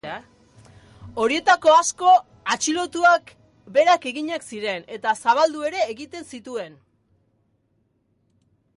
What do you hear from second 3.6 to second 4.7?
berak eginak